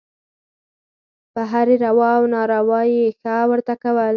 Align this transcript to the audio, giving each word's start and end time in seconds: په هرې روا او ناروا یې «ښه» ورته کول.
په 1.33 1.41
هرې 1.51 1.75
روا 1.85 2.09
او 2.17 2.23
ناروا 2.33 2.81
یې 2.93 3.05
«ښه» 3.19 3.35
ورته 3.51 3.73
کول. 3.81 4.09